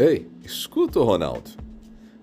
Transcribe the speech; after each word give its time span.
Ei, 0.00 0.26
escuta, 0.42 0.98
Ronaldo. 0.98 1.50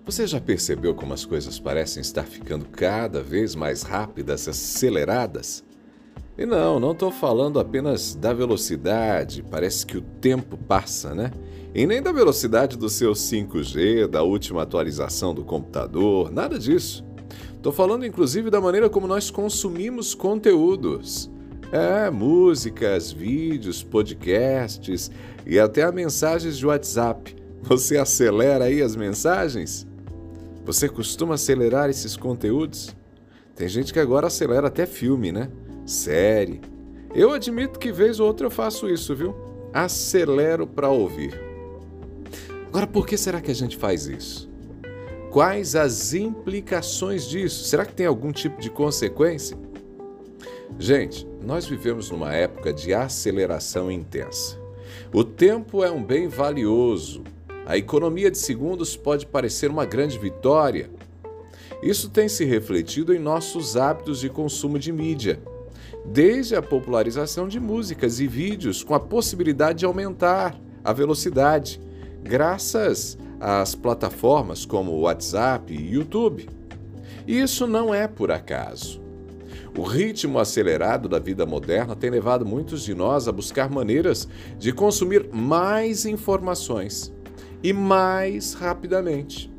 Você 0.04 0.26
já 0.26 0.40
percebeu 0.40 0.96
como 0.96 1.14
as 1.14 1.24
coisas 1.24 1.60
parecem 1.60 2.00
estar 2.00 2.24
ficando 2.24 2.64
cada 2.64 3.22
vez 3.22 3.54
mais 3.54 3.82
rápidas, 3.82 4.48
aceleradas? 4.48 5.62
E 6.36 6.44
não, 6.44 6.80
não 6.80 6.90
estou 6.90 7.12
falando 7.12 7.60
apenas 7.60 8.16
da 8.16 8.32
velocidade, 8.32 9.44
parece 9.48 9.86
que 9.86 9.96
o 9.96 10.02
tempo 10.02 10.56
passa, 10.56 11.14
né? 11.14 11.30
E 11.72 11.86
nem 11.86 12.02
da 12.02 12.10
velocidade 12.10 12.76
do 12.76 12.88
seu 12.88 13.12
5G, 13.12 14.08
da 14.08 14.24
última 14.24 14.62
atualização 14.62 15.32
do 15.32 15.44
computador, 15.44 16.32
nada 16.32 16.58
disso. 16.58 17.04
Estou 17.54 17.70
falando 17.70 18.04
inclusive 18.04 18.50
da 18.50 18.60
maneira 18.60 18.90
como 18.90 19.06
nós 19.06 19.30
consumimos 19.30 20.16
conteúdos. 20.16 21.30
É, 21.70 22.10
músicas, 22.10 23.12
vídeos, 23.12 23.84
podcasts 23.84 25.12
e 25.46 25.60
até 25.60 25.92
mensagens 25.92 26.58
de 26.58 26.66
WhatsApp. 26.66 27.37
Você 27.62 27.96
acelera 27.96 28.64
aí 28.64 28.80
as 28.80 28.96
mensagens? 28.96 29.86
Você 30.64 30.88
costuma 30.88 31.34
acelerar 31.34 31.90
esses 31.90 32.16
conteúdos? 32.16 32.94
Tem 33.54 33.68
gente 33.68 33.92
que 33.92 33.98
agora 33.98 34.28
acelera 34.28 34.68
até 34.68 34.86
filme, 34.86 35.32
né? 35.32 35.50
Série. 35.84 36.60
Eu 37.14 37.32
admito 37.32 37.78
que 37.78 37.90
vez 37.90 38.20
ou 38.20 38.26
outra 38.26 38.46
eu 38.46 38.50
faço 38.50 38.88
isso, 38.88 39.14
viu? 39.14 39.34
Acelero 39.72 40.66
para 40.66 40.88
ouvir. 40.88 41.40
Agora, 42.68 42.86
por 42.86 43.06
que 43.06 43.16
será 43.16 43.40
que 43.40 43.50
a 43.50 43.54
gente 43.54 43.76
faz 43.76 44.06
isso? 44.06 44.48
Quais 45.30 45.74
as 45.74 46.14
implicações 46.14 47.26
disso? 47.26 47.64
Será 47.64 47.84
que 47.84 47.94
tem 47.94 48.06
algum 48.06 48.30
tipo 48.30 48.60
de 48.60 48.70
consequência? 48.70 49.56
Gente, 50.78 51.26
nós 51.42 51.66
vivemos 51.66 52.10
numa 52.10 52.34
época 52.34 52.72
de 52.72 52.92
aceleração 52.94 53.90
intensa. 53.90 54.58
O 55.12 55.24
tempo 55.24 55.82
é 55.82 55.90
um 55.90 56.02
bem 56.02 56.28
valioso. 56.28 57.24
A 57.68 57.76
economia 57.76 58.30
de 58.30 58.38
segundos 58.38 58.96
pode 58.96 59.26
parecer 59.26 59.70
uma 59.70 59.84
grande 59.84 60.18
vitória. 60.18 60.88
Isso 61.82 62.08
tem 62.08 62.26
se 62.26 62.42
refletido 62.46 63.14
em 63.14 63.18
nossos 63.18 63.76
hábitos 63.76 64.20
de 64.20 64.30
consumo 64.30 64.78
de 64.78 64.90
mídia, 64.90 65.38
desde 66.06 66.56
a 66.56 66.62
popularização 66.62 67.46
de 67.46 67.60
músicas 67.60 68.20
e 68.20 68.26
vídeos 68.26 68.82
com 68.82 68.94
a 68.94 69.00
possibilidade 69.00 69.80
de 69.80 69.84
aumentar 69.84 70.58
a 70.82 70.94
velocidade, 70.94 71.78
graças 72.22 73.18
às 73.38 73.74
plataformas 73.74 74.64
como 74.64 75.00
WhatsApp 75.00 75.70
e 75.70 75.92
YouTube. 75.92 76.48
E 77.26 77.38
isso 77.38 77.66
não 77.66 77.94
é 77.94 78.08
por 78.08 78.30
acaso. 78.30 78.98
O 79.76 79.82
ritmo 79.82 80.38
acelerado 80.38 81.06
da 81.06 81.18
vida 81.18 81.44
moderna 81.44 81.94
tem 81.94 82.08
levado 82.08 82.46
muitos 82.46 82.82
de 82.82 82.94
nós 82.94 83.28
a 83.28 83.32
buscar 83.32 83.68
maneiras 83.68 84.26
de 84.58 84.72
consumir 84.72 85.28
mais 85.30 86.06
informações 86.06 87.12
e 87.62 87.72
mais 87.72 88.54
rapidamente. 88.54 89.52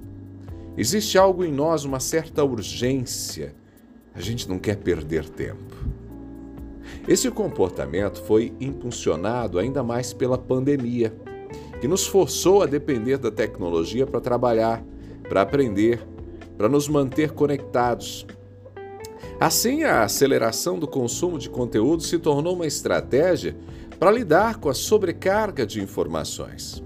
Existe 0.78 1.18
algo 1.18 1.44
em 1.44 1.52
nós, 1.52 1.84
uma 1.84 2.00
certa 2.00 2.44
urgência. 2.44 3.56
A 4.14 4.22
gente 4.22 4.48
não 4.48 4.58
quer 4.58 4.78
perder 4.78 5.28
tempo. 5.30 5.76
Esse 7.08 7.30
comportamento 7.30 8.22
foi 8.24 8.54
impulsionado 8.60 9.60
ainda 9.60 9.84
mais 9.84 10.14
pela 10.14 10.38
pandemia, 10.38 11.14
que 11.82 11.88
nos 11.88 12.08
forçou 12.08 12.62
a 12.62 12.66
depender 12.66 13.18
da 13.18 13.32
tecnologia 13.32 14.06
para 14.06 14.20
trabalhar, 14.20 14.84
para 15.28 15.42
aprender, 15.42 16.06
para 16.58 16.70
nos 16.70 16.88
manter 16.88 17.32
conectados 17.32 18.26
Assim, 19.40 19.84
a 19.86 20.04
aceleração 20.04 20.78
do 20.78 20.86
consumo 20.86 21.40
de 21.40 21.50
conteúdo 21.50 22.04
se 22.04 22.20
tornou 22.20 22.56
uma 22.56 22.68
estratégia 22.68 23.56
para 23.98 24.12
lidar 24.12 24.58
com 24.58 24.68
a 24.68 24.74
sobrecarga 24.74 25.66
de 25.66 25.82
informações. 25.82 26.84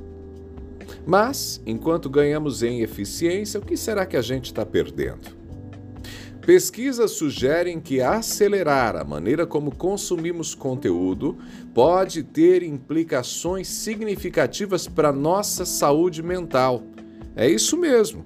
Mas, 1.05 1.61
enquanto 1.65 2.09
ganhamos 2.09 2.63
em 2.63 2.81
eficiência, 2.81 3.59
o 3.59 3.65
que 3.65 3.75
será 3.75 4.05
que 4.05 4.15
a 4.15 4.21
gente 4.21 4.45
está 4.45 4.65
perdendo? 4.65 5.43
Pesquisas 6.45 7.11
sugerem 7.11 7.79
que 7.79 8.01
acelerar 8.01 8.97
a 8.97 9.03
maneira 9.03 9.45
como 9.45 9.73
consumimos 9.73 10.53
conteúdo 10.53 11.37
pode 11.73 12.21
ter 12.21 12.63
implicações 12.63 13.69
significativas 13.69 14.85
para 14.85 15.13
nossa 15.13 15.63
saúde 15.63 16.21
mental. 16.21 16.83
É 17.33 17.49
isso 17.49 17.77
mesmo. 17.77 18.25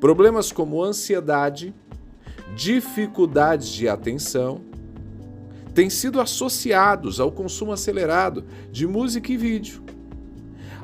Problemas 0.00 0.50
como 0.50 0.82
ansiedade, 0.82 1.72
dificuldades 2.56 3.68
de 3.68 3.88
atenção 3.88 4.60
têm 5.72 5.88
sido 5.88 6.20
associados 6.20 7.20
ao 7.20 7.30
consumo 7.30 7.70
acelerado 7.70 8.44
de 8.72 8.84
música 8.84 9.32
e 9.32 9.36
vídeo. 9.36 9.82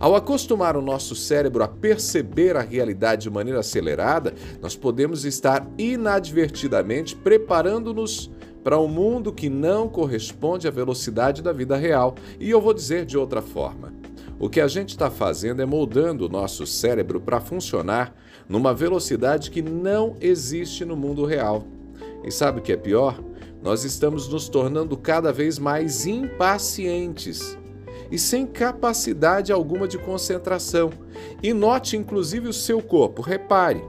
Ao 0.05 0.15
acostumar 0.15 0.77
o 0.77 0.83
nosso 0.83 1.17
cérebro 1.17 1.65
a 1.65 1.67
perceber 1.67 2.59
a 2.59 2.61
realidade 2.61 3.23
de 3.23 3.31
maneira 3.31 3.61
acelerada, 3.61 4.35
nós 4.61 4.77
podemos 4.77 5.25
estar 5.25 5.67
inadvertidamente 5.79 7.17
preparando-nos 7.17 8.31
para 8.63 8.79
um 8.79 8.87
mundo 8.87 9.33
que 9.33 9.49
não 9.49 9.89
corresponde 9.89 10.69
à 10.69 10.71
velocidade 10.71 11.41
da 11.41 11.55
vida 11.55 11.75
real. 11.75 12.17
E 12.39 12.51
eu 12.51 12.61
vou 12.61 12.75
dizer 12.75 13.07
de 13.07 13.17
outra 13.17 13.41
forma: 13.41 13.95
o 14.39 14.47
que 14.51 14.61
a 14.61 14.69
gente 14.69 14.91
está 14.91 15.11
fazendo 15.11 15.63
é 15.63 15.65
moldando 15.65 16.27
o 16.27 16.29
nosso 16.29 16.67
cérebro 16.67 17.19
para 17.19 17.41
funcionar 17.41 18.15
numa 18.47 18.75
velocidade 18.75 19.51
que 19.51 19.63
não 19.63 20.17
existe 20.21 20.85
no 20.85 20.99
mundo 20.99 21.25
real. 21.25 21.65
E 22.23 22.31
sabe 22.31 22.59
o 22.59 22.63
que 22.63 22.73
é 22.73 22.77
pior? 22.77 23.19
Nós 23.63 23.85
estamos 23.85 24.29
nos 24.29 24.51
tornando 24.51 24.99
cada 24.99 25.33
vez 25.33 25.59
mais 25.59 26.05
impacientes 26.05 27.57
e 28.15 28.19
sem 28.19 28.47
capacidade 28.47 29.51
alguma 29.51 29.89
de 29.89 29.99
concentração. 29.99 30.93
E 31.43 31.53
note 31.53 31.97
inclusive 31.97 32.47
o 32.47 32.53
seu 32.53 32.81
corpo, 32.81 33.21
repare, 33.21 33.83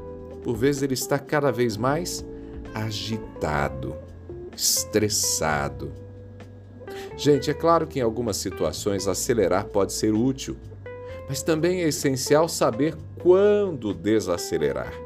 por 0.44 0.56
vezes 0.56 0.81
ele 0.81 0.96
está 0.96 1.19
cada 1.19 1.52
vez 1.52 1.78
mais 1.78 2.25
agitado, 2.74 3.96
estressado. 4.58 5.94
Gente, 7.16 7.52
é 7.52 7.53
claro 7.53 7.85
que 7.85 8.00
em 8.00 8.02
algumas 8.02 8.38
situações 8.38 9.08
acelerar 9.08 9.66
pode 9.66 9.94
ser 9.94 10.12
útil, 10.12 10.58
mas 11.30 11.44
também 11.44 11.84
é 11.84 11.88
essencial 11.88 12.50
saber 12.50 12.97
quando 13.22 13.94
desacelerar. 13.94 15.04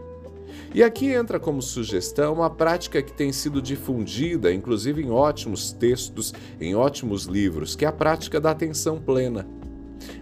E 0.74 0.84
aqui 0.84 1.07
entra 1.07 1.40
como 1.40 1.62
sugestão 1.62 2.34
uma 2.34 2.50
prática 2.50 3.02
que 3.02 3.12
tem 3.12 3.31
sido 3.31 3.62
difundida, 3.62 4.53
inclusive 4.53 5.02
em 5.02 5.09
ótimos 5.09 5.72
textos, 5.72 6.34
em 6.62 6.75
ótimos 6.75 7.25
livros, 7.25 7.75
que 7.75 7.85
é 7.85 7.88
a 7.88 7.91
prática 7.91 8.40
da 8.40 8.52
atenção 8.52 9.00
plena. 9.00 9.47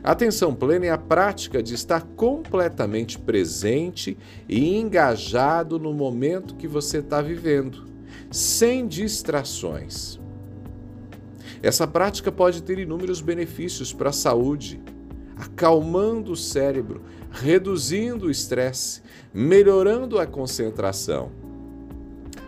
A 0.01 0.11
atenção 0.11 0.55
plena 0.55 0.85
é 0.85 0.89
a 0.89 0.97
prática 0.97 1.61
de 1.61 1.73
estar 1.73 2.01
completamente 2.15 3.19
presente 3.19 4.17
e 4.47 4.77
engajado 4.77 5.77
no 5.77 5.93
momento 5.93 6.55
que 6.55 6.67
você 6.67 6.99
está 6.99 7.21
vivendo, 7.21 7.85
sem 8.31 8.87
distrações. 8.87 10.17
Essa 11.61 11.85
prática 11.85 12.31
pode 12.31 12.63
ter 12.63 12.79
inúmeros 12.79 13.19
benefícios 13.19 13.91
para 13.91 14.09
a 14.09 14.13
saúde, 14.13 14.79
acalmando 15.39 16.31
o 16.31 16.35
cérebro, 16.35 17.01
reduzindo 17.31 18.27
o 18.27 18.31
estresse, 18.31 19.01
melhorando 19.33 20.19
a 20.19 20.25
concentração. 20.25 21.31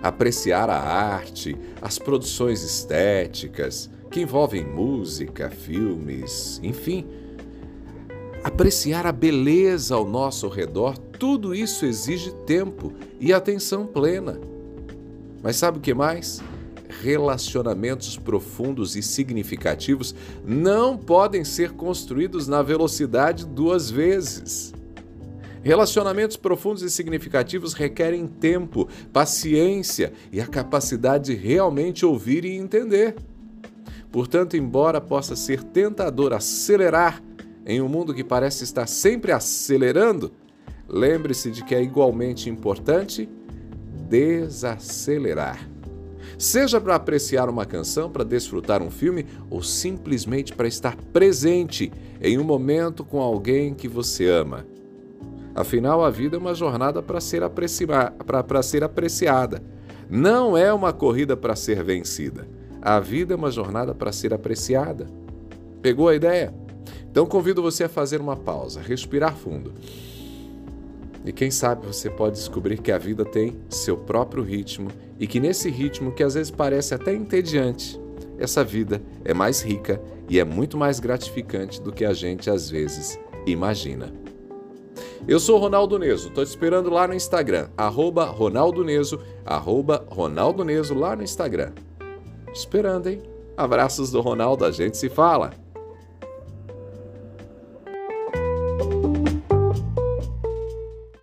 Apreciar 0.01 0.69
a 0.69 0.79
arte, 0.79 1.57
as 1.81 1.99
produções 1.99 2.63
estéticas, 2.63 3.89
que 4.09 4.21
envolvem 4.21 4.65
música, 4.65 5.49
filmes, 5.49 6.59
enfim. 6.63 7.05
Apreciar 8.43 9.05
a 9.05 9.11
beleza 9.11 9.95
ao 9.95 10.05
nosso 10.05 10.47
redor, 10.47 10.97
tudo 10.97 11.53
isso 11.53 11.85
exige 11.85 12.31
tempo 12.45 12.93
e 13.19 13.33
atenção 13.33 13.85
plena. 13.85 14.39
Mas 15.43 15.57
sabe 15.57 15.77
o 15.77 15.81
que 15.81 15.93
mais? 15.93 16.41
Relacionamentos 16.89 18.17
profundos 18.17 18.95
e 18.95 19.03
significativos 19.03 20.15
não 20.43 20.97
podem 20.97 21.43
ser 21.43 21.71
construídos 21.71 22.47
na 22.47 22.61
velocidade 22.61 23.45
duas 23.45 23.89
vezes. 23.89 24.73
Relacionamentos 25.61 26.37
profundos 26.37 26.81
e 26.81 26.89
significativos 26.89 27.73
requerem 27.73 28.25
tempo, 28.25 28.87
paciência 29.11 30.13
e 30.31 30.41
a 30.41 30.47
capacidade 30.47 31.35
de 31.35 31.35
realmente 31.35 32.05
ouvir 32.05 32.45
e 32.45 32.55
entender. 32.55 33.15
Portanto, 34.11 34.57
embora 34.57 34.99
possa 34.99 35.35
ser 35.35 35.61
tentador 35.61 36.33
acelerar 36.33 37.21
em 37.65 37.81
um 37.81 37.87
mundo 37.87 38.13
que 38.13 38.23
parece 38.23 38.63
estar 38.63 38.87
sempre 38.87 39.31
acelerando, 39.31 40.31
lembre-se 40.87 41.51
de 41.51 41.63
que 41.63 41.75
é 41.75 41.83
igualmente 41.83 42.49
importante 42.49 43.29
desacelerar. 44.09 45.68
Seja 46.39 46.79
para 46.79 46.95
apreciar 46.95 47.49
uma 47.49 47.65
canção, 47.65 48.09
para 48.09 48.23
desfrutar 48.23 48.81
um 48.81 48.89
filme 48.89 49.25
ou 49.49 49.61
simplesmente 49.61 50.55
para 50.55 50.69
estar 50.69 50.95
presente 51.11 51.91
em 52.21 52.39
um 52.39 52.45
momento 52.45 53.03
com 53.03 53.19
alguém 53.19 53.73
que 53.73 53.89
você 53.89 54.29
ama. 54.29 54.65
Afinal, 55.53 56.01
a 56.01 56.09
vida 56.09 56.37
é 56.37 56.39
uma 56.39 56.55
jornada 56.55 57.01
para 57.03 57.19
ser, 57.19 57.41
ser 58.63 58.83
apreciada. 58.85 59.61
Não 60.09 60.55
é 60.55 60.71
uma 60.71 60.93
corrida 60.93 61.35
para 61.35 61.57
ser 61.57 61.83
vencida. 61.83 62.47
A 62.81 63.01
vida 63.01 63.33
é 63.33 63.35
uma 63.35 63.51
jornada 63.51 63.93
para 63.93 64.13
ser 64.13 64.33
apreciada. 64.33 65.07
Pegou 65.81 66.07
a 66.07 66.15
ideia? 66.15 66.53
Então 67.11 67.25
convido 67.25 67.61
você 67.61 67.83
a 67.83 67.89
fazer 67.89 68.21
uma 68.21 68.37
pausa, 68.37 68.79
respirar 68.79 69.35
fundo. 69.35 69.73
E 71.29 71.31
quem 71.31 71.51
sabe 71.51 71.85
você 71.85 72.09
pode 72.09 72.37
descobrir 72.37 72.79
que 72.79 72.91
a 72.91 72.97
vida 72.97 73.23
tem 73.23 73.55
seu 73.69 73.95
próprio 73.95 74.41
ritmo 74.41 74.89
e 75.19 75.27
que 75.27 75.39
nesse 75.39 75.69
ritmo, 75.69 76.11
que 76.11 76.23
às 76.23 76.33
vezes 76.33 76.49
parece 76.49 76.95
até 76.95 77.13
entediante, 77.13 78.01
essa 78.39 78.63
vida 78.63 78.99
é 79.23 79.31
mais 79.31 79.61
rica 79.61 80.01
e 80.27 80.39
é 80.39 80.43
muito 80.43 80.75
mais 80.75 80.99
gratificante 80.99 81.79
do 81.83 81.91
que 81.91 82.03
a 82.03 82.13
gente 82.13 82.49
às 82.49 82.67
vezes 82.67 83.19
imagina. 83.45 84.11
Eu 85.27 85.39
sou 85.39 85.59
Ronaldo 85.59 85.99
Neso, 85.99 86.31
tô 86.31 86.43
te 86.43 86.47
esperando 86.47 86.89
lá 86.89 87.07
no 87.07 87.13
Instagram, 87.13 87.69
arroba 87.77 88.25
Ronaldo 88.25 88.83
Neso, 88.83 89.21
arroba 89.45 90.07
Ronaldo 90.09 90.65
Neso 90.65 90.95
lá 90.95 91.15
no 91.15 91.21
Instagram. 91.21 91.73
Esperando, 92.51 93.05
hein? 93.05 93.21
Abraços 93.55 94.09
do 94.09 94.19
Ronaldo, 94.19 94.65
a 94.65 94.71
gente 94.71 94.97
se 94.97 95.09
fala! 95.09 95.68